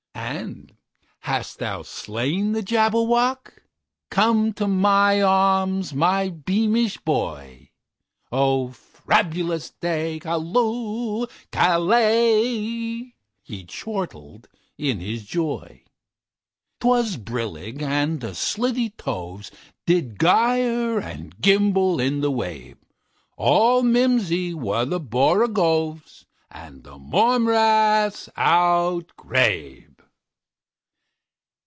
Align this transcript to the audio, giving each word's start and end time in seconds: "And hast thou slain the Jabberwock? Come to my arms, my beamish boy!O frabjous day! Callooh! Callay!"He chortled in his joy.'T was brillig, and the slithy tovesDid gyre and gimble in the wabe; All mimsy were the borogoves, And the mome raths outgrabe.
"And 0.13 0.75
hast 1.19 1.59
thou 1.59 1.83
slain 1.83 2.53
the 2.53 2.63
Jabberwock? 2.63 3.63
Come 4.09 4.53
to 4.53 4.65
my 4.67 5.21
arms, 5.21 5.93
my 5.93 6.29
beamish 6.29 6.97
boy!O 6.99 8.69
frabjous 8.71 9.69
day! 9.81 10.19
Callooh! 10.19 11.27
Callay!"He 11.51 13.13
chortled 13.65 14.47
in 14.77 14.99
his 14.99 15.25
joy.'T 15.25 16.85
was 16.87 17.17
brillig, 17.17 17.81
and 17.81 18.21
the 18.21 18.33
slithy 18.33 18.89
tovesDid 18.91 20.17
gyre 20.19 20.99
and 20.99 21.39
gimble 21.39 21.99
in 21.99 22.21
the 22.21 22.31
wabe; 22.31 22.79
All 23.37 23.83
mimsy 23.83 24.53
were 24.53 24.85
the 24.85 24.99
borogoves, 25.01 26.25
And 26.49 26.83
the 26.83 26.97
mome 26.97 27.47
raths 27.47 28.29
outgrabe. 28.37 29.87